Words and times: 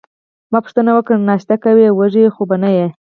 ما 0.51 0.59
پوښتنه 0.63 0.91
وکړه: 0.93 1.17
ناشته 1.29 1.55
کوې، 1.63 1.87
وږې 1.91 2.33
خو 2.35 2.41
به 2.49 2.55
نه 2.63 2.69
یې؟ 2.77 2.87